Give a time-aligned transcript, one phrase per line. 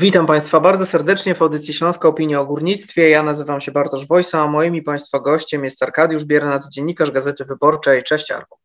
[0.00, 3.10] Witam Państwa bardzo serdecznie w audycji Śląska Opinia o Górnictwie.
[3.10, 8.02] Ja nazywam się Bartosz Wojsa, a moim Państwa gościem jest Arkadiusz Biernat, dziennikarz Gazety Wyborczej.
[8.02, 8.58] Cześć Arku.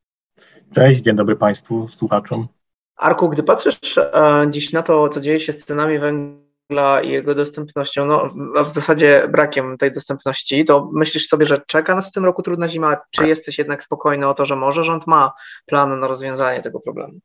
[0.76, 2.48] Cześć, dzień dobry Państwu, słuchaczom.
[2.96, 7.36] Arku, gdy patrzysz e, dziś na to, co dzieje się z cenami węgla i jego
[7.36, 8.26] dostępnością, no
[8.64, 12.70] w zasadzie brakiem tej dostępności, to myślisz sobie, że czeka nas w tym roku trudna
[12.70, 15.32] zima, czy jesteś jednak spokojny o to, że może rząd ma
[15.66, 17.20] plan na rozwiązanie tego problemu?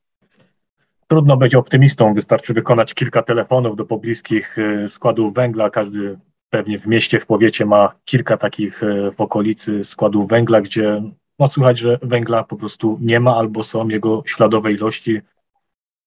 [1.11, 5.71] Trudno być optymistą, wystarczy wykonać kilka telefonów do pobliskich y, składów węgla.
[5.71, 6.19] Każdy
[6.51, 11.03] pewnie w mieście, w powiecie ma kilka takich y, w okolicy składów węgla, gdzie
[11.39, 15.21] no, słychać, że węgla po prostu nie ma albo są jego śladowe ilości.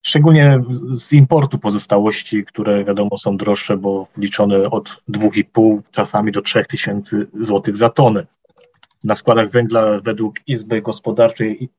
[0.06, 6.66] Szczególnie z importu pozostałości, które wiadomo są droższe, bo liczone od 2,5 czasami do 3
[6.66, 8.26] tysięcy złotych za tonę.
[9.04, 11.70] Na składach węgla według Izby Gospodarczej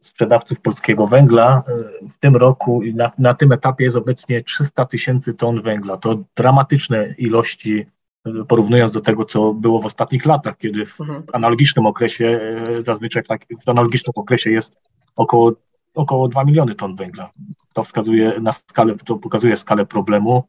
[0.00, 1.62] sprzedawców polskiego węgla.
[1.68, 5.96] E, w tym roku na, na tym etapie jest obecnie 300 tysięcy ton węgla.
[5.96, 7.86] To dramatyczne ilości,
[8.26, 11.22] e, porównując do tego, co było w ostatnich latach, kiedy w mhm.
[11.32, 14.76] analogicznym okresie, e, zazwyczaj w, tak, w analogicznym okresie jest
[15.16, 15.52] około,
[15.94, 17.30] około 2 miliony ton węgla.
[17.72, 20.44] To wskazuje na skalę, to pokazuje skalę problemu,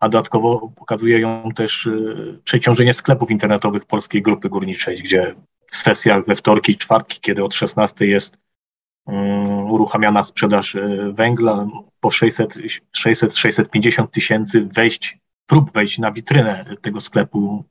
[0.00, 1.88] a dodatkowo pokazuje ją też
[2.44, 5.34] przeciążenie sklepów internetowych Polskiej Grupy Górniczej, gdzie
[5.70, 8.38] w sesjach we wtorki i czwartki, kiedy od 16 jest
[9.68, 11.66] uruchamiana sprzedaż e, węgla
[12.00, 17.64] po 600-650 tysięcy wejść, prób wejść na witrynę tego sklepu.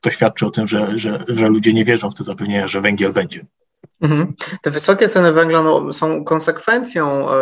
[0.00, 3.12] To świadczy o tym, że, że, że ludzie nie wierzą w te zapewnienia, że węgiel
[3.12, 3.46] będzie.
[4.00, 4.34] Mhm.
[4.62, 7.34] Te wysokie ceny węgla no, są konsekwencją e,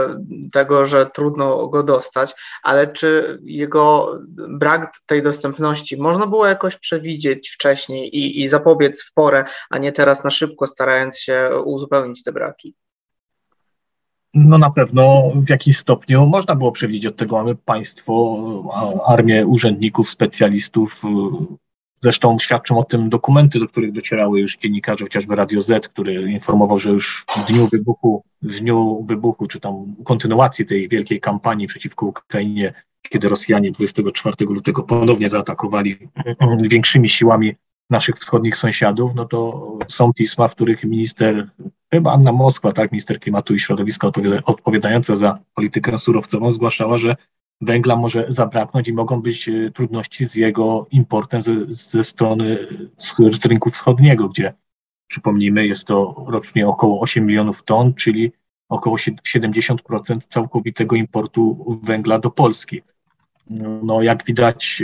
[0.52, 7.50] tego, że trudno go dostać, ale czy jego brak tej dostępności można było jakoś przewidzieć
[7.50, 12.32] wcześniej i, i zapobiec w porę, a nie teraz na szybko starając się uzupełnić te
[12.32, 12.74] braki?
[14.34, 17.36] No na pewno w jakimś stopniu można było przewidzieć od tego.
[17.36, 21.02] Mamy państwo, armię urzędników, specjalistów.
[21.98, 26.78] Zresztą świadczą o tym dokumenty, do których docierały już dziennikarze, chociażby Radio Z, który informował,
[26.78, 32.06] że już w dniu wybuchu, w dniu wybuchu, czy tam kontynuacji tej wielkiej kampanii przeciwko
[32.06, 35.98] Ukrainie, kiedy Rosjanie 24 lutego ponownie zaatakowali
[36.62, 37.54] większymi siłami
[37.90, 41.50] naszych wschodnich sąsiadów, no to są pisma, w których minister,
[41.90, 44.10] chyba Anna Moskwa, tak, minister klimatu i środowiska
[44.44, 47.16] odpowiadająca za politykę surowcową, zgłaszała, że
[47.60, 53.16] węgla może zabraknąć i mogą być e, trudności z jego importem ze, ze strony z,
[53.42, 54.54] z rynku wschodniego, gdzie
[55.06, 58.32] przypomnijmy, jest to rocznie około 8 milionów ton, czyli
[58.68, 62.82] około 70% całkowitego importu węgla do Polski.
[63.82, 64.82] No, jak widać,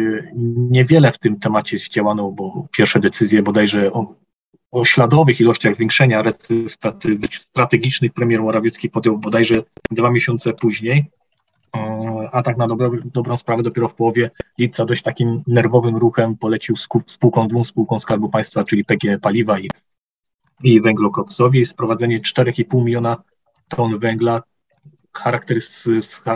[0.56, 4.14] niewiele w tym temacie zdziałano, bo pierwsze decyzje bodajże o,
[4.70, 11.10] o śladowych ilościach zwiększenia recystaty strategicznych premier Morawiecki podjął bodajże dwa miesiące później,
[12.32, 12.68] a tak na
[13.04, 18.28] dobrą sprawę dopiero w połowie lipca dość takim nerwowym ruchem polecił spółką, dwóm spółkom Skarbu
[18.28, 19.68] Państwa, czyli PG Paliwa i,
[20.62, 23.16] i Węglokoksowi, sprowadzenie 4,5 miliona
[23.68, 24.42] ton węgla,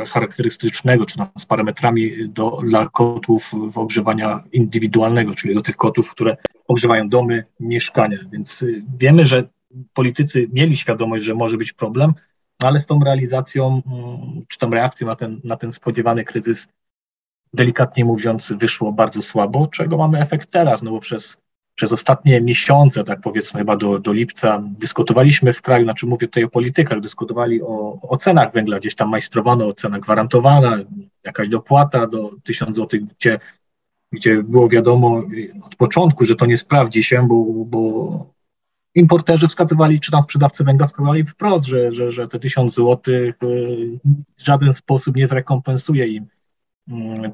[0.07, 6.11] charakterystycznego, czy tam z parametrami do, dla kotłów w ogrzewania indywidualnego, czyli do tych kotłów,
[6.11, 6.37] które
[6.69, 8.19] ogrzewają domy, mieszkania.
[8.33, 9.49] Więc y, wiemy, że
[9.95, 12.15] politycy mieli świadomość, że może być problem,
[12.61, 16.69] no ale z tą realizacją, mm, czy tą reakcją na ten, na ten spodziewany kryzys,
[17.53, 21.44] delikatnie mówiąc, wyszło bardzo słabo, czego mamy efekt teraz, no bo przez
[21.75, 26.45] przez ostatnie miesiące, tak powiedzmy chyba do, do lipca, dyskutowaliśmy w kraju, znaczy mówię tutaj
[26.45, 30.79] o politykach, dyskutowali o, o cenach węgla, gdzieś tam majstrowano cena gwarantowana,
[31.25, 33.39] jakaś dopłata do 1000 zł, gdzie,
[34.13, 35.23] gdzie było wiadomo
[35.63, 38.35] od początku, że to nie sprawdzi się, bo, bo
[38.95, 43.35] importerzy wskazywali, czy tam sprzedawcy węgla wskazywali wprost, że, że, że te 1000 zł y,
[44.37, 46.27] w żaden sposób nie zrekompensuje im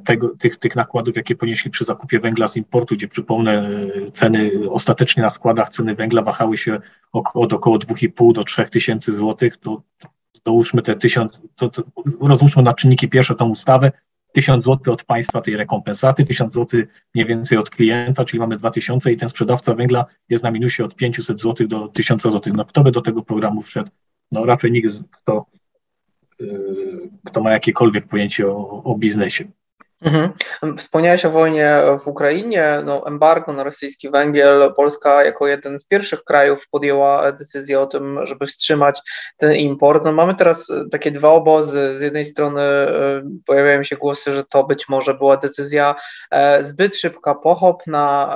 [0.05, 3.71] tego, tych, tych nakładów, jakie ponieśli przy zakupie węgla z importu, gdzie przypomnę,
[4.12, 6.81] ceny ostatecznie na składach ceny węgla wahały się
[7.12, 9.83] od około 2,5 do 3 tysięcy złotych, to
[10.44, 11.82] dołóżmy te 1000, to, to
[12.20, 13.93] rozłóżmy na czynniki pierwsze tą ustawę,
[14.32, 16.81] 1000 zł od państwa tej rekompensaty, 1000 zł
[17.14, 20.94] mniej więcej od klienta, czyli mamy 2000 i ten sprzedawca węgla jest na minusie od
[20.94, 22.53] 500 zł do 1000 zł.
[22.56, 23.91] No kto by do tego programu wszedł?
[24.32, 25.46] No raczej nikt, kto
[27.25, 29.44] kto ma jakiekolwiek pojęcie o, o biznesie.
[30.02, 30.32] Mhm.
[30.76, 34.75] Wspomniałeś o wojnie w Ukrainie, no embargo na rosyjski węgiel.
[34.76, 39.00] Polska jako jeden z pierwszych krajów podjęła decyzję o tym, żeby wstrzymać
[39.37, 40.05] ten import.
[40.05, 41.99] No mamy teraz takie dwa obozy.
[41.99, 45.94] Z jednej strony e, pojawiają się głosy, że to być może była decyzja
[46.31, 48.35] e, zbyt szybka, pochopna,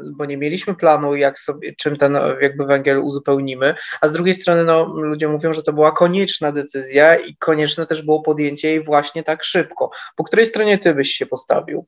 [0.00, 4.34] e, bo nie mieliśmy planu, jak sobie, czym ten jakby węgiel uzupełnimy, a z drugiej
[4.34, 8.82] strony no, ludzie mówią, że to była konieczna decyzja i konieczne też było podjęcie jej
[8.82, 9.90] właśnie tak szybko.
[10.16, 11.86] Po której stronie ty byś się postawił?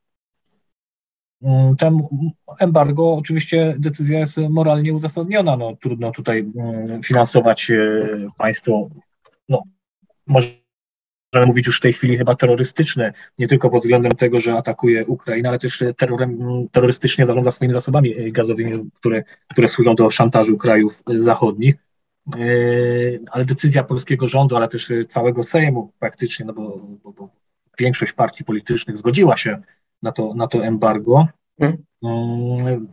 [1.42, 1.98] Mm, ten
[2.60, 5.56] embargo, oczywiście decyzja jest moralnie uzasadniona.
[5.56, 7.76] No, trudno tutaj mm, finansować e,
[8.38, 8.88] państwo,
[9.48, 9.62] no,
[10.26, 10.60] możemy
[11.46, 15.48] mówić już w tej chwili chyba terrorystyczne, nie tylko pod względem tego, że atakuje Ukrainę,
[15.48, 16.38] ale też terrorem,
[16.72, 21.74] terrorystycznie zarządza swoimi zasobami e, gazowymi, które, które służą do szantażu krajów zachodnich.
[22.36, 22.40] E,
[23.30, 27.39] ale decyzja polskiego rządu, ale też całego Sejmu praktycznie, no bo, bo, bo
[27.80, 29.62] większość partii politycznych zgodziła się
[30.02, 31.26] na to, na to embargo,
[31.60, 32.86] hmm.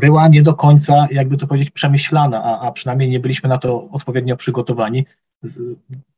[0.00, 3.88] była nie do końca, jakby to powiedzieć, przemyślana, a, a przynajmniej nie byliśmy na to
[3.90, 5.06] odpowiednio przygotowani,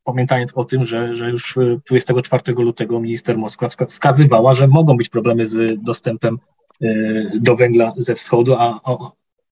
[0.04, 5.46] pamiętając o tym, że, że już 24 lutego minister Moskwa wskazywała, że mogą być problemy
[5.46, 6.38] z dostępem
[6.82, 8.96] y, do węgla ze wschodu, a, a,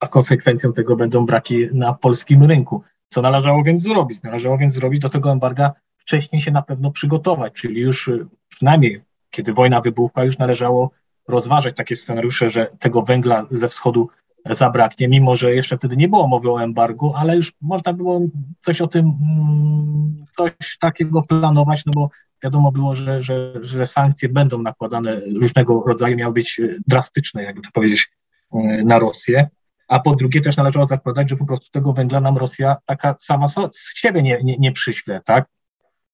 [0.01, 2.83] a konsekwencją tego będą braki na polskim rynku.
[3.09, 4.23] Co należało więc zrobić?
[4.23, 5.73] Należało więc zrobić do tego embarga
[6.07, 9.03] wcześniej się na pewno przygotować, czyli już y, przynajmniej
[9.35, 10.91] kiedy wojna wybuchła, już należało
[11.29, 14.09] rozważać takie scenariusze, że tego węgla ze wschodu
[14.51, 18.21] zabraknie, mimo że jeszcze wtedy nie było mowy o embargu, ale już można było
[18.61, 22.11] coś o tym, mm, coś takiego planować, no bo
[22.43, 27.71] wiadomo było, że, że, że sankcje będą nakładane różnego rodzaju, miały być drastyczne, jakby to
[27.73, 28.11] powiedzieć,
[28.55, 29.49] y, na Rosję.
[29.89, 33.49] A po drugie też należało zakładać, że po prostu tego węgla nam Rosja taka sama
[33.49, 35.47] z siebie nie, nie, nie przyśle, tak?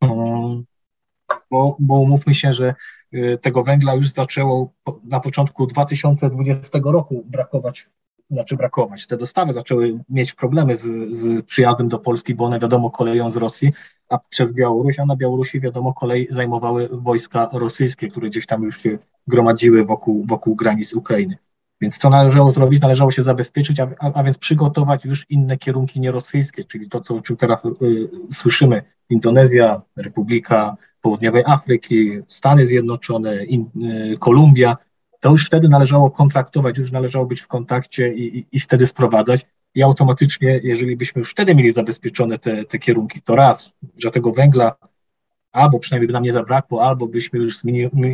[0.00, 0.64] Mm,
[1.50, 2.74] bo, bo umówmy się, że
[3.14, 4.72] y, tego węgla już zaczęło
[5.04, 7.88] na początku 2020 roku brakować,
[8.30, 9.06] znaczy brakować.
[9.06, 13.36] Te dostawy zaczęły mieć problemy z, z przyjazdem do Polski, bo one wiadomo koleją z
[13.36, 13.72] Rosji,
[14.08, 18.82] a przez Białoruś, a na Białorusi wiadomo kolej zajmowały wojska rosyjskie, które gdzieś tam już
[18.82, 21.38] się gromadziły wokół, wokół granic Ukrainy.
[21.80, 22.80] Więc co należało zrobić?
[22.80, 27.20] Należało się zabezpieczyć, a, a, a więc przygotować już inne kierunki nierosyjskie, czyli to, co,
[27.38, 27.70] teraz y,
[28.32, 33.66] słyszymy, Indonezja, Republika Południowej Afryki, Stany Zjednoczone, in,
[34.12, 34.76] y, Kolumbia,
[35.20, 39.46] to już wtedy należało kontraktować, już należało być w kontakcie i, i, i wtedy sprowadzać.
[39.74, 44.32] I automatycznie, jeżeli byśmy już wtedy mieli zabezpieczone te, te kierunki, to raz, że tego
[44.32, 44.76] węgla
[45.52, 47.58] albo przynajmniej by nam nie zabrakło, albo byśmy już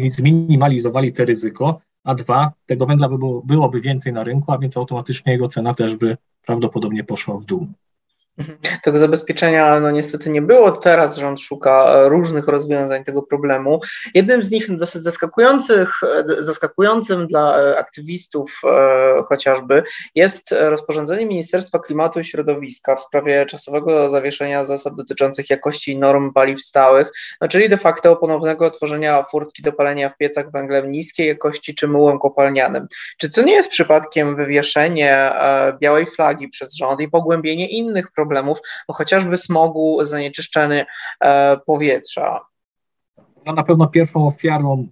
[0.09, 4.77] zminimalizowali te ryzyko, a dwa, tego węgla by było, byłoby więcej na rynku, a więc
[4.77, 6.17] automatycznie jego cena też by
[6.47, 7.69] prawdopodobnie poszła w dół.
[8.39, 8.59] Mhm.
[8.83, 10.73] Tego zabezpieczenia no niestety nie było.
[10.73, 13.81] Teraz rząd szuka e, różnych rozwiązań tego problemu.
[14.15, 18.61] Jednym z nich dosyć zaskakujących, e, zaskakującym dla e, aktywistów
[19.29, 19.83] chociażby
[20.15, 26.61] jest rozporządzenie Ministerstwa Klimatu i Środowiska w sprawie czasowego zawieszenia zasad dotyczących jakości norm paliw
[26.63, 31.75] stałych, no czyli de facto ponownego otworzenia furtki do palenia w piecach węglem niskiej jakości
[31.75, 32.87] czy mułem kopalnianym.
[33.19, 35.33] Czy to nie jest przypadkiem wywieszenie
[35.81, 38.59] białej flagi przez rząd i pogłębienie innych problemów, problemów,
[38.89, 40.87] no chociażby smogu, zanieczyszczenie
[41.67, 42.41] powietrza.
[43.47, 44.89] No na pewno pierwszą ofiarą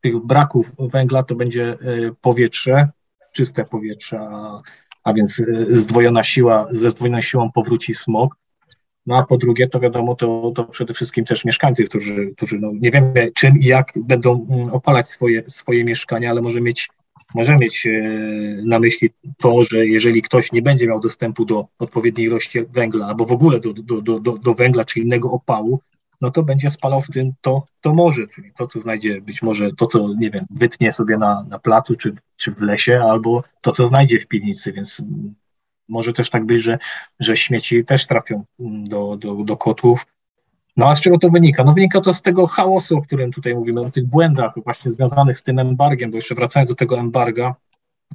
[0.00, 1.76] tych braków węgla to będzie e,
[2.20, 2.88] powietrze,
[3.32, 4.62] czyste powietrze, a,
[5.04, 8.36] a więc e, zdwojona siła, ze zdwojoną siłą powróci smog.
[9.06, 12.70] No a po drugie, to wiadomo, to, to przede wszystkim też mieszkańcy, którzy, którzy no,
[12.80, 16.88] nie wiemy czym i jak będą mm, opalać swoje, swoje mieszkania, ale może mieć
[17.34, 17.90] może mieć e,
[18.64, 23.24] na myśli to, że jeżeli ktoś nie będzie miał dostępu do odpowiedniej ilości węgla, albo
[23.24, 25.80] w ogóle do, do, do, do, węgla czy innego opału,
[26.20, 29.70] no to będzie spalał w tym to, to może, czyli to, co znajdzie, być może
[29.78, 33.72] to, co, nie wiem, wytnie sobie na, na placu czy, czy w lesie, albo to,
[33.72, 35.02] co znajdzie w piwnicy, więc
[35.88, 36.78] może też tak być, że,
[37.20, 40.06] że śmieci też trafią do, do, do kotłów,
[40.80, 41.64] no a z czego to wynika?
[41.64, 45.38] No wynika to z tego chaosu, o którym tutaj mówimy, o tych błędach właśnie związanych
[45.38, 47.54] z tym embargiem, bo jeszcze wracając do tego embarga,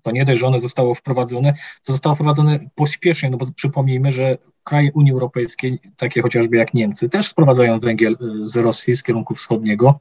[0.01, 1.53] to nie dość, że one zostało wprowadzone,
[1.83, 7.09] to zostało wprowadzone pośpiesznie, no bo przypomnijmy, że kraje Unii Europejskiej, takie chociażby jak Niemcy,
[7.09, 9.99] też sprowadzają węgiel y, z Rosji, z kierunku wschodniego,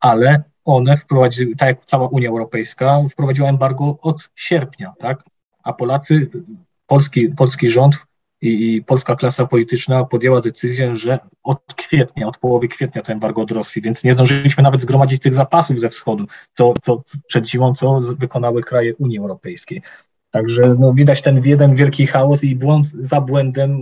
[0.00, 5.24] ale one wprowadziły, tak jak cała Unia Europejska, wprowadziła embargo od sierpnia, tak?
[5.62, 6.30] A Polacy,
[6.86, 8.09] polski, polski rząd
[8.42, 13.42] i, i, polska klasa polityczna podjęła decyzję, że od kwietnia, od połowy kwietnia to embargo
[13.42, 17.74] od Rosji, więc nie zdążyliśmy nawet zgromadzić tych zapasów ze wschodu, co, co przed zimą,
[17.74, 19.82] co wykonały kraje Unii Europejskiej.
[20.30, 23.80] Także no, widać ten jeden wielki chaos i błąd za błędem,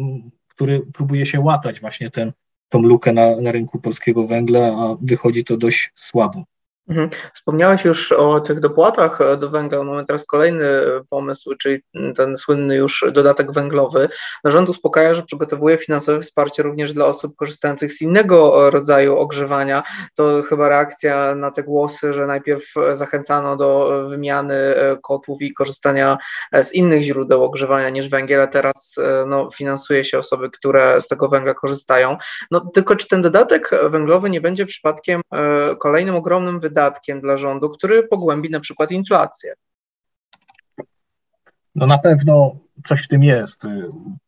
[0.49, 2.33] który próbuje się łatać właśnie ten,
[2.69, 6.45] tą lukę na, na rynku polskiego węgla, a wychodzi to dość słabo.
[6.89, 7.11] Mhm.
[7.35, 9.83] Wspomniałeś już o tych dopłatach do węgla.
[9.83, 10.69] Mamy teraz kolejny
[11.11, 11.83] pomysł, czyli
[12.17, 14.09] ten słynny już dodatek węglowy.
[14.45, 19.83] Rząd uspokaja, że przygotowuje finansowe wsparcie również dla osób korzystających z innego rodzaju ogrzewania.
[20.17, 24.57] To chyba reakcja na te głosy, że najpierw zachęcano do wymiany
[25.03, 26.19] kotłów i korzystania
[26.63, 31.29] z innych źródeł ogrzewania niż węgiel, a teraz no, finansuje się osoby, które z tego
[31.29, 32.17] węgla korzystają.
[32.51, 36.78] No, tylko czy ten dodatek węglowy nie będzie przypadkiem e, kolejnym ogromnym wydatkiem?
[36.79, 39.55] Wydatkiem dla rządu, który pogłębi na przykład inflację.
[41.75, 43.63] No na pewno coś w tym jest.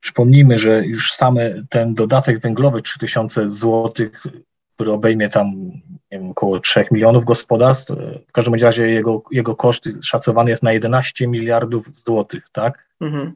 [0.00, 3.92] Przypomnijmy, że już same ten dodatek węglowy 3000 zł,
[4.75, 5.71] który obejmie tam
[6.11, 7.92] wiem, około 3 milionów gospodarstw,
[8.28, 12.88] w każdym razie jego, jego koszt szacowany jest na 11 miliardów złotych, tak?
[13.00, 13.33] Mhm.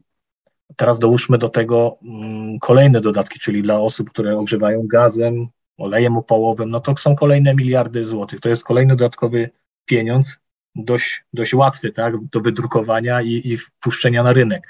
[0.76, 6.70] Teraz dołóżmy do tego mm, kolejne dodatki, czyli dla osób, które ogrzewają gazem, olejem opałowym,
[6.70, 8.40] no to są kolejne miliardy złotych.
[8.40, 9.50] To jest kolejny dodatkowy
[9.84, 10.38] pieniądz,
[10.74, 14.68] dość, dość łatwy tak, do wydrukowania i, i wpuszczenia na rynek.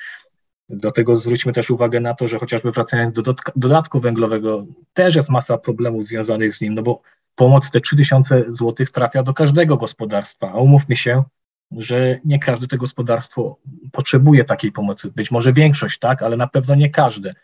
[0.69, 5.31] Do tego zwróćmy też uwagę na to, że chociażby wracając do dodatku węglowego, też jest
[5.31, 7.03] masa problemów związanych z nim, no bo
[7.35, 11.23] pomoc te 3000 zł trafia do każdego gospodarstwa, a umówmy się,
[11.77, 13.59] że nie każde to gospodarstwo
[13.93, 15.11] potrzebuje takiej pomocy.
[15.11, 17.35] Być może większość, tak, ale na pewno nie każde.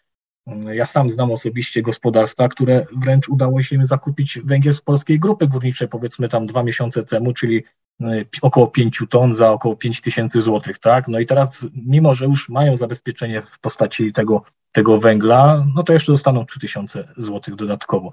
[0.72, 5.88] Ja sam znam osobiście gospodarstwa, które wręcz udało się zakupić węgiel z polskiej grupy górniczej,
[5.88, 7.64] powiedzmy tam dwa miesiące temu, czyli
[8.00, 11.08] e, około 5 ton za około 5 tysięcy złotych, tak?
[11.08, 14.42] No i teraz, mimo że już mają zabezpieczenie w postaci tego,
[14.72, 18.10] tego węgla, no to jeszcze dostaną 3 tysiące złotych dodatkowo.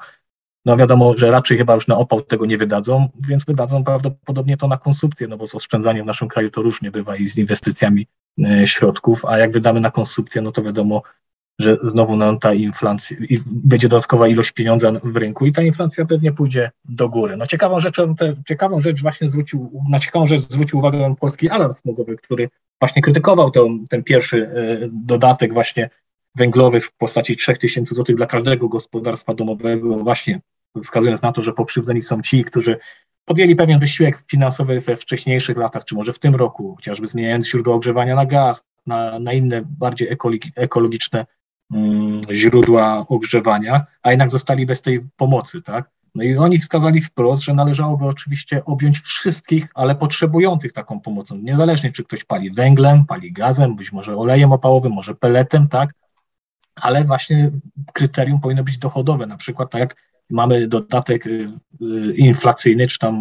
[0.65, 4.67] No wiadomo, że raczej chyba już na opał tego nie wydadzą, więc wydadzą prawdopodobnie to
[4.67, 8.07] na konsumpcję, no bo z oszczędzaniem w naszym kraju to różnie bywa i z inwestycjami
[8.45, 11.01] e, środków, a jak wydamy na konsumpcję, no to wiadomo,
[11.59, 16.31] że znowu nam ta inflacja, będzie dodatkowa ilość pieniądza w rynku i ta inflacja pewnie
[16.31, 17.37] pójdzie do góry.
[17.37, 21.73] No ciekawą rzeczą, te, ciekawą rzecz właśnie zwrócił, na ciekawą rzecz zwrócił uwagę polski alarm
[21.73, 22.49] smogowy, który
[22.81, 25.89] właśnie krytykował ten, ten pierwszy e, dodatek właśnie
[26.35, 30.41] węglowy w postaci 3000 zł dla każdego gospodarstwa domowego, właśnie
[30.83, 32.77] wskazując na to, że pokrzywdzeni są ci, którzy
[33.25, 37.75] podjęli pewien wysiłek finansowy we wcześniejszych latach, czy może w tym roku, chociażby zmieniając źródło
[37.75, 40.09] ogrzewania na gaz, na, na inne bardziej
[40.55, 41.25] ekologiczne
[42.31, 45.89] źródła ogrzewania, a jednak zostali bez tej pomocy, tak?
[46.15, 51.91] No i oni wskazali wprost, że należałoby oczywiście objąć wszystkich, ale potrzebujących taką pomocą, niezależnie
[51.91, 55.93] czy ktoś pali węglem, pali gazem, być może olejem opałowym, może peletem, tak?
[56.75, 57.51] Ale właśnie
[57.93, 59.95] kryterium powinno być dochodowe, na przykład tak jak
[60.29, 61.49] mamy dodatek y,
[61.81, 63.15] y, inflacyjny, czy tam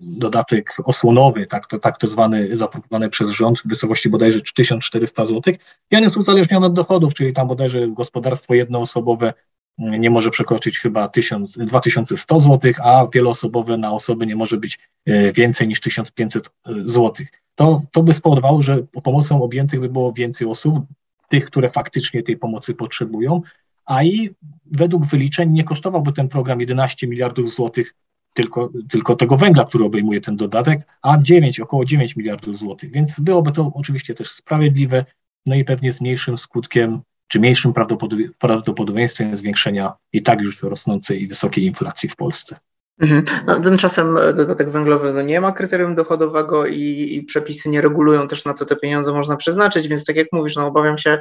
[0.00, 5.54] dodatek osłonowy, tak to, tak to zwany, zaproponowany przez rząd w wysokości bodajże 3400 zł
[5.90, 9.34] i on jest uzależniony od dochodów, czyli tam bodajże gospodarstwo jednoosobowe
[9.78, 14.78] mm, nie może przekroczyć chyba 1000, 2100 zł, a wieloosobowe na osoby nie może być
[15.08, 16.50] y, więcej niż 1500
[16.84, 17.26] zł.
[17.54, 20.84] To, to by spowodowało, że pomocą objętych by było więcej osób,
[21.28, 23.42] tych, które faktycznie tej pomocy potrzebują,
[23.88, 24.30] a i
[24.66, 27.94] według wyliczeń nie kosztowałby ten program 11 miliardów złotych
[28.34, 32.92] tylko, tylko tego węgla, który obejmuje ten dodatek, a 9, około 9 miliardów złotych.
[32.92, 35.04] Więc byłoby to oczywiście też sprawiedliwe,
[35.46, 37.72] no i pewnie z mniejszym skutkiem, czy mniejszym
[38.38, 42.56] prawdopodobieństwem zwiększenia i tak już rosnącej i wysokiej inflacji w Polsce.
[43.00, 43.24] Mhm.
[43.46, 48.28] No, tymczasem e, dodatek węglowy no nie ma kryterium dochodowego i, i, przepisy nie regulują
[48.28, 51.18] też na co te pieniądze można przeznaczyć, więc tak jak mówisz, no obawiam się,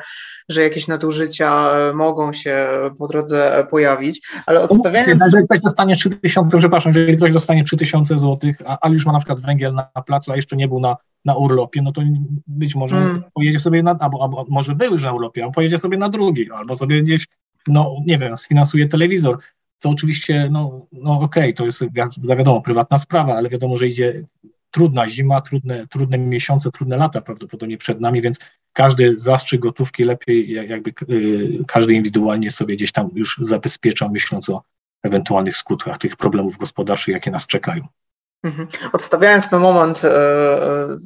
[0.50, 2.68] że jakieś nadużycia e, mogą się
[3.00, 5.24] po drodze pojawić, ale odstawiając...
[5.24, 9.20] Jeżeli ktoś dostanie 3000, przepraszam, jeżeli ktoś dostanie 3000 zł, a, a już ma na
[9.20, 12.02] przykład węgiel na, na placu, a jeszcze nie był na, na urlopie, no to
[12.48, 13.24] być może hmm.
[13.34, 16.52] pojedzie sobie na, albo, albo może był już na urlopie, a pojedzie sobie na drugi,
[16.52, 17.28] albo sobie gdzieś,
[17.68, 19.38] no nie wiem, sfinansuje telewizor
[19.80, 21.84] co oczywiście, no, no okej, okay, to jest,
[22.24, 24.24] wiadomo, prywatna sprawa, ale wiadomo, że idzie
[24.72, 28.40] trudna zima, trudne, trudne miesiące, trudne lata prawdopodobnie przed nami, więc
[28.74, 34.64] każdy zastrzyk gotówki lepiej jakby yy, każdy indywidualnie sobie gdzieś tam już zabezpiecza, myśląc o
[35.04, 37.88] ewentualnych skutkach tych problemów gospodarczych, jakie nas czekają.
[38.44, 38.68] Mhm.
[38.94, 40.10] Odstawiając na moment e,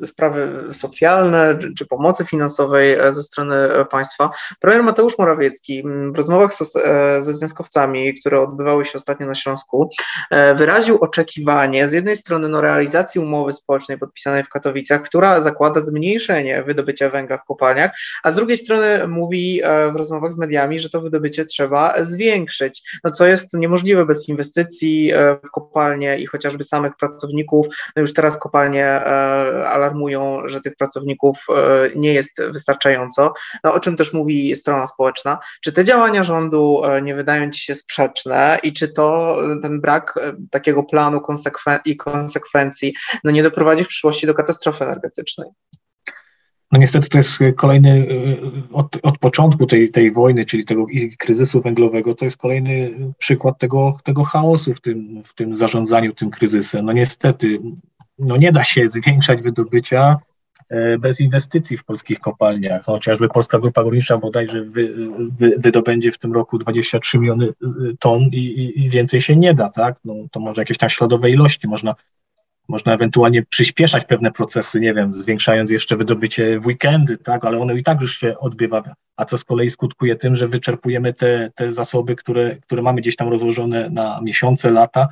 [0.02, 3.56] e, sprawy socjalne czy, pomocy finansowej e, ze strony
[3.92, 5.84] państwa, premier Mateusz Morawiecki
[6.14, 6.52] w rozmowach
[7.20, 9.90] ze związkowcami, które odbywały się ostatnio na Śląsku,
[10.56, 16.64] wyraził oczekiwanie z jednej strony no, realizacji umowy społecznej podpisanej w Katowicach, która zakłada zmniejszenie
[16.64, 17.92] wydobycia węgla w kopalniach,
[18.24, 19.62] a z drugiej strony mówi
[19.94, 25.12] w rozmowach z mediami, że to wydobycie trzeba zwiększyć, no co jest niemożliwe bez inwestycji
[25.48, 27.68] w kopalnie i chociażby samych pracowników pracowników.
[27.96, 29.06] No już teraz kopalnie
[29.66, 31.46] alarmują, że tych pracowników
[31.96, 35.38] nie jest wystarczająco, no, o czym też mówi strona społeczna.
[35.64, 40.20] Czy te działania rządu nie wydają Ci się sprzeczne i czy to ten brak
[40.52, 45.50] takiego planu konsekwen- i konsekwencji no, nie doprowadzi w przyszłości do katastrofy energetycznej?
[46.72, 48.08] No niestety to jest kolejny,
[48.72, 50.86] od, od początku tej, tej wojny, czyli tego
[51.18, 56.30] kryzysu węglowego, to jest kolejny przykład tego, tego chaosu w tym, w tym zarządzaniu tym
[56.32, 56.86] kryzysem.
[56.86, 57.60] No niestety,
[58.20, 60.18] no nie da się zwiększać wydobycia
[60.70, 62.84] e, bez inwestycji w polskich kopalniach.
[62.84, 64.94] Chociażby Polska Grupa Górnicza bodajże wy,
[65.40, 67.50] wy, wydobędzie w tym roku 23 miliony
[68.00, 69.96] ton i, i, i więcej się nie da, tak?
[70.06, 71.96] No, to może jakieś tam śladowe ilości można
[72.72, 77.74] można ewentualnie przyspieszać pewne procesy, nie wiem, zwiększając jeszcze wydobycie w weekendy, tak, ale ono
[77.74, 78.84] i tak już się odbywa,
[79.16, 83.16] a co z kolei skutkuje tym, że wyczerpujemy te, te zasoby, które, które mamy gdzieś
[83.16, 85.08] tam rozłożone na miesiące, lata,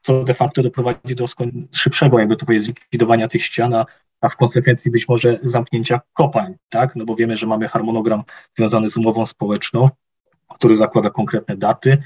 [0.00, 1.26] co de facto doprowadzi do
[1.74, 3.74] szybszego, jakby to powiedzieć, zlikwidowania tych ścian,
[4.20, 8.22] a w konsekwencji być może zamknięcia kopalń, tak, no bo wiemy, że mamy harmonogram
[8.56, 9.88] związany z umową społeczną,
[10.54, 11.98] który zakłada konkretne daty,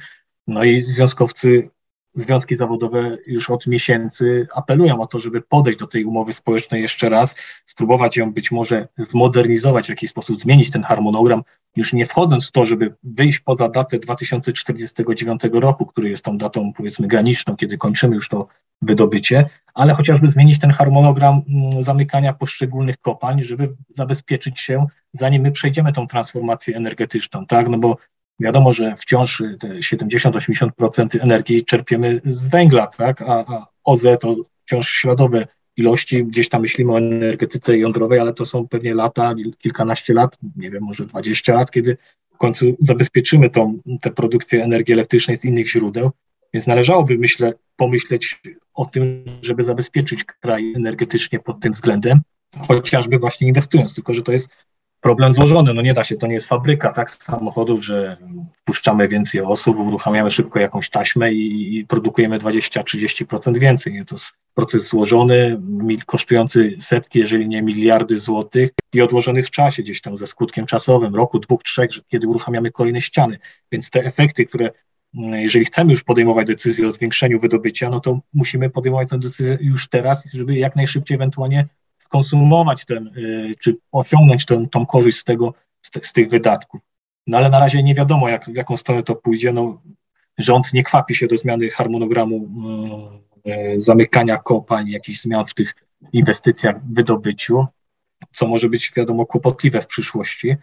[0.47, 1.71] no i związkowcy
[2.17, 7.09] związki zawodowe już od miesięcy apelują o to, żeby podejść do tej umowy społecznej jeszcze
[7.09, 11.43] raz, spróbować ją być może zmodernizować w jakiś sposób, zmienić ten harmonogram,
[11.77, 16.73] już nie wchodząc w to, żeby wyjść poza datę 2049 roku, który jest tą datą
[16.73, 18.47] powiedzmy graniczną, kiedy kończymy już to
[18.83, 25.53] wydobycie, ale chociażby zmienić ten harmonogram mm, zamykania poszczególnych kopalń, żeby zabezpieczyć się, zanim my
[25.53, 27.97] przejdziemy tą transformację energetyczną, tak, no bo
[28.40, 33.23] Wiadomo, że wciąż te 70-80% energii czerpiemy z węgla, tak?
[33.23, 36.25] a, a OZE to wciąż śladowe ilości.
[36.25, 40.83] Gdzieś tam myślimy o energetyce jądrowej, ale to są pewnie lata, kilkanaście lat, nie wiem,
[40.83, 41.97] może 20 lat, kiedy
[42.35, 46.11] w końcu zabezpieczymy tą, tę produkcję energii elektrycznej z innych źródeł.
[46.55, 48.43] Więc należałoby, myślę, pomyśleć
[48.75, 52.21] o tym, żeby zabezpieczyć kraj energetycznie pod tym względem,
[52.69, 54.50] chociażby właśnie inwestując, tylko że to jest
[55.00, 55.75] problem złożony.
[55.75, 58.17] No nie da się, to nie jest fabryka tak samochodów, że
[58.62, 63.93] wpuszczamy więcej osób, uruchamiamy szybko jakąś taśmę i, i produkujemy 20-30% więcej.
[63.93, 64.05] Nie?
[64.05, 65.61] To jest proces złożony,
[66.07, 71.15] kosztujący setki, jeżeli nie miliardy złotych i odłożony w czasie, gdzieś tam ze skutkiem czasowym,
[71.15, 73.38] roku, dwóch, trzech, kiedy uruchamiamy kolejne ściany.
[73.73, 74.71] Więc te efekty, które
[75.15, 79.59] mm, jeżeli chcemy już podejmować decyzję o zwiększeniu wydobycia, no to musimy podejmować tę decyzję
[79.61, 81.69] już teraz, żeby jak najszybciej ewentualnie
[82.07, 86.81] skonsumować ten, y, czy osiągnąć tę, tą korzyść z tego, z, te, z, tych wydatków.
[87.27, 89.53] No ale na razie nie wiadomo, jak, w jaką stronę to pójdzie.
[89.53, 89.83] No,
[90.39, 92.49] rząd nie kwapi się do zmiany harmonogramu
[93.47, 95.75] y, y, zamykania kopalń, jakichś zmian w tych
[96.13, 97.67] inwestycjach, w wydobyciu,
[98.33, 100.57] co może być, wiadomo, kłopotliwe w przyszłości.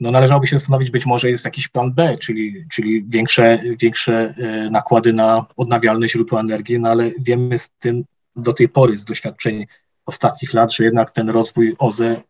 [0.00, 4.34] No należałoby się zastanowić, być może jest jakiś plan B, czyli, czyli większe, większe
[4.70, 8.04] nakłady na odnawialne źródła energii, no ale wiemy z tym
[8.36, 9.66] do tej pory z doświadczeń
[10.08, 12.22] ostatnich lat, że jednak ten rozwój OZE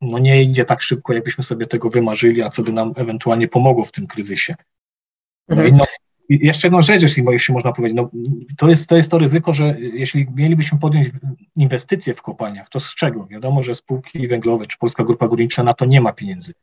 [0.00, 3.84] no nie idzie tak szybko, jakbyśmy sobie tego wymarzyli, a co by nam ewentualnie pomogło
[3.84, 4.54] w tym kryzysie.
[5.48, 5.74] No mhm.
[5.74, 5.84] i no,
[6.28, 8.10] jeszcze jedną rzecz, jeśli, jeśli można powiedzieć, no,
[8.58, 11.08] to, jest, to jest to ryzyko, że jeśli mielibyśmy podjąć
[11.56, 13.26] inwestycje w kopalniach, to z czego?
[13.26, 16.54] Wiadomo, że spółki węglowe czy Polska Grupa Górnicza na to nie ma pieniędzy.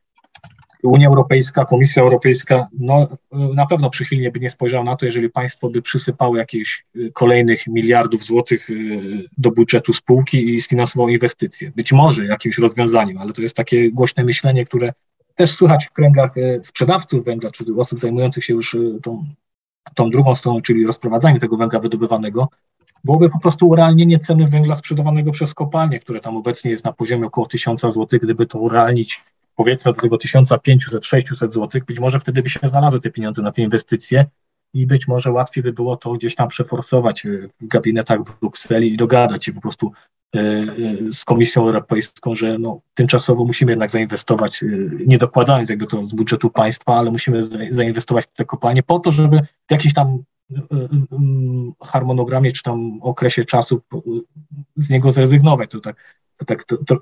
[0.82, 5.70] Unia Europejska, Komisja Europejska, no na pewno przychylnie by nie spojrzała na to, jeżeli państwo
[5.70, 11.72] by przysypało jakieś y, kolejnych miliardów złotych y, do budżetu spółki i sfinansowało inwestycje.
[11.76, 14.92] Być może jakimś rozwiązaniem, ale to jest takie głośne myślenie, które
[15.34, 19.24] też słychać w kręgach y, sprzedawców węgla, czy osób zajmujących się już tą,
[19.94, 22.48] tą drugą stroną, czyli rozprowadzaniem tego węgla wydobywanego,
[23.04, 27.26] byłoby po prostu urealnienie ceny węgla sprzedawanego przez kopalnie, które tam obecnie jest na poziomie
[27.26, 29.20] około 1000 zł, gdyby to urealnić
[29.54, 33.62] powiedzmy do tego 1500-600 zł, być może wtedy by się znalazły te pieniądze na te
[33.62, 34.26] inwestycje
[34.74, 38.94] i być może łatwiej by było to gdzieś tam przeforsować e, w gabinetach w Brukseli
[38.94, 39.92] i dogadać się po prostu
[40.34, 40.72] e, e,
[41.12, 44.64] z Komisją Europejską, że no, tymczasowo musimy jednak zainwestować,
[45.06, 49.10] nie dokładając jakby to z budżetu państwa, ale musimy zainwestować w te kopalnie po to,
[49.10, 50.24] żeby w jakiś tam
[51.82, 53.80] harmonogramie czy tam okresie czasu
[54.76, 55.70] z niego zrezygnować.
[55.70, 56.96] To tak to tak to, to,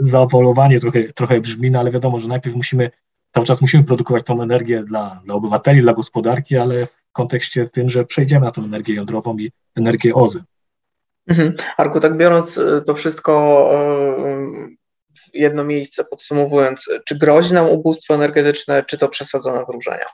[0.00, 2.90] zaawolowanie trochę, trochę brzmi, no ale wiadomo, że najpierw musimy,
[3.34, 7.90] cały czas musimy produkować tą energię dla, dla obywateli, dla gospodarki, ale w kontekście tym,
[7.90, 10.42] że przejdziemy na tą energię jądrową i energię OZY.
[11.26, 11.54] Mhm.
[11.76, 13.32] Arku, tak biorąc y, to wszystko
[14.70, 14.76] y,
[15.14, 20.06] w jedno miejsce, podsumowując, czy grozi nam ubóstwo energetyczne, czy to przesadzone wróżenia?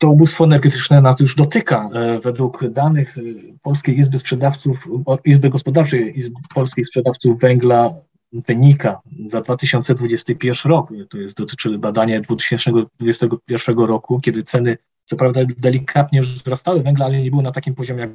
[0.00, 1.88] To ubóstwo energetyczne nas już dotyka.
[1.94, 3.20] E, według danych e,
[3.62, 4.88] Polskiej Izby Sprzedawców,
[5.24, 7.94] Izby Gospodarczej Izby Polskich Sprzedawców Węgla
[8.32, 16.22] wynika za 2021 rok, to jest dotyczy badania 2021 roku, kiedy ceny co prawda delikatnie
[16.22, 18.10] wzrastały węgla, ale nie było na takim poziomie jak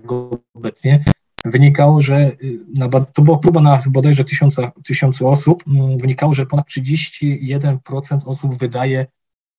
[0.53, 1.03] obecnie,
[1.45, 2.31] wynikało, że
[2.75, 8.57] na, to była próba na bodajże tysiąca, tysiącu osób, mm, wynikało, że ponad 31% osób
[8.57, 9.05] wydaje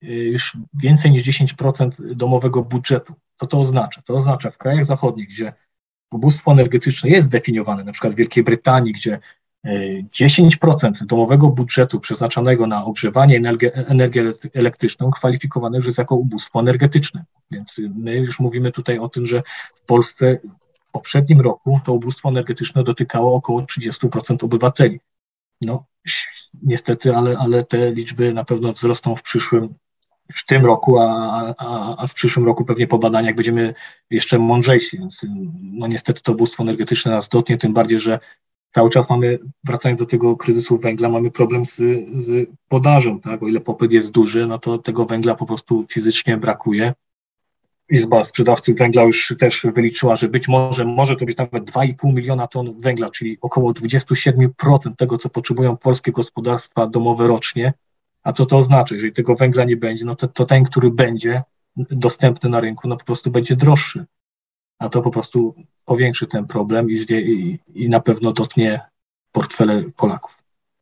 [0.03, 3.15] już więcej niż 10% domowego budżetu.
[3.41, 4.03] Co to oznacza?
[4.03, 5.53] To oznacza w krajach zachodnich, gdzie
[6.11, 9.21] ubóstwo energetyczne jest zdefiniowane, na przykład w Wielkiej Brytanii, gdzie
[9.67, 16.61] 10% e, domowego budżetu przeznaczonego na ogrzewanie energię, energię elektryczną kwalifikowane już jest jako ubóstwo
[16.61, 17.25] energetyczne.
[17.51, 19.43] Więc my już mówimy tutaj o tym, że
[19.75, 20.39] w Polsce
[20.89, 25.01] w poprzednim roku to ubóstwo energetyczne dotykało około 30% obywateli.
[25.61, 25.85] No
[26.63, 29.75] niestety, ale, ale te liczby na pewno wzrosną w przyszłym
[30.35, 33.75] w tym roku, a, a, a w przyszłym roku pewnie po badaniach będziemy
[34.11, 35.27] jeszcze mądrzejsi, więc
[35.63, 38.19] no niestety to ubóstwo energetyczne nas dotknie, tym bardziej, że
[38.77, 41.77] cały czas mamy, wracając do tego kryzysu węgla, mamy problem z,
[42.17, 43.43] z podażą, tak?
[43.43, 46.95] O ile popyt jest duży, no to tego węgla po prostu fizycznie brakuje.
[47.91, 52.47] Izba sprzedawców węgla już też wyliczyła, że być może może to być nawet 2,5 miliona
[52.47, 54.49] ton węgla, czyli około 27%
[54.97, 57.73] tego, co potrzebują polskie gospodarstwa domowe rocznie.
[58.27, 58.95] A co to oznacza?
[58.95, 61.43] Jeżeli tego węgla nie będzie, no to, to ten, który będzie
[61.77, 64.07] dostępny na rynku, no po prostu będzie droższy.
[64.79, 68.81] A to po prostu powiększy ten problem i, i, i na pewno dotknie
[69.33, 70.36] portfele Polaków.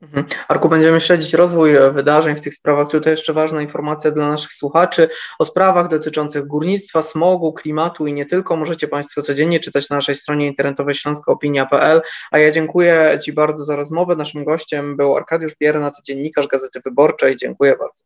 [0.05, 0.27] Mhm.
[0.49, 2.89] Arku, będziemy śledzić rozwój e, wydarzeń w tych sprawach.
[2.89, 8.27] Tutaj jeszcze ważna informacja dla naszych słuchaczy o sprawach dotyczących górnictwa, smogu, klimatu i nie
[8.27, 8.57] tylko.
[8.57, 12.03] Możecie Państwo codziennie czytać na naszej stronie internetowej śląskoopinia.pl.
[12.31, 14.17] A ja dziękuję Ci bardzo za rozmowę.
[14.17, 17.37] Naszym gościem był Arkadiusz Biernat, dziennikarz Gazety Wyborczej.
[17.37, 18.03] Dziękuję bardzo.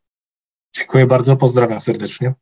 [0.77, 2.35] Dziękuję bardzo, pozdrawiam serdecznie.